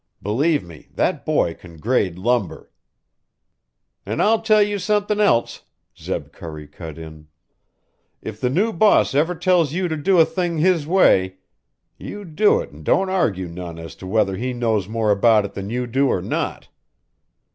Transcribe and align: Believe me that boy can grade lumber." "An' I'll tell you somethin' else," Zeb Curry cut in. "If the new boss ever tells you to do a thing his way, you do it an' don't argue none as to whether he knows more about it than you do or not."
Believe 0.23 0.63
me 0.63 0.87
that 0.95 1.27
boy 1.27 1.53
can 1.53 1.77
grade 1.77 2.17
lumber." 2.17 2.71
"An' 4.03 4.19
I'll 4.19 4.41
tell 4.41 4.63
you 4.63 4.79
somethin' 4.79 5.19
else," 5.19 5.61
Zeb 5.95 6.31
Curry 6.31 6.65
cut 6.65 6.97
in. 6.97 7.27
"If 8.19 8.41
the 8.41 8.49
new 8.49 8.73
boss 8.73 9.13
ever 9.13 9.35
tells 9.35 9.73
you 9.73 9.87
to 9.87 9.95
do 9.95 10.17
a 10.19 10.25
thing 10.25 10.57
his 10.57 10.87
way, 10.87 11.37
you 11.99 12.25
do 12.25 12.59
it 12.61 12.73
an' 12.73 12.81
don't 12.81 13.11
argue 13.11 13.47
none 13.47 13.77
as 13.77 13.93
to 13.97 14.07
whether 14.07 14.35
he 14.37 14.53
knows 14.53 14.87
more 14.87 15.11
about 15.11 15.45
it 15.45 15.53
than 15.53 15.69
you 15.69 15.85
do 15.85 16.07
or 16.07 16.19
not." 16.23 16.69